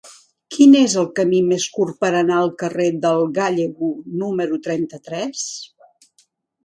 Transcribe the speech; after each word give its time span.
Quin 0.53 0.71
és 0.79 0.93
el 1.01 1.09
camí 1.19 1.41
més 1.49 1.67
curt 1.75 1.99
per 2.05 2.09
anar 2.21 2.39
al 2.45 2.51
carrer 2.63 2.87
del 3.03 3.21
Gállego 3.37 3.91
número 4.23 4.61
trenta-tres? 4.69 5.45